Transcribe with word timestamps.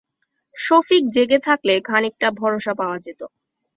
সফিক 0.55 1.03
জেগে 1.09 1.39
থাকলে 1.39 1.73
খানিকটা 1.81 2.27
ভরসা 2.31 2.73
পাওয়া 2.73 2.97
যেত। 2.99 3.21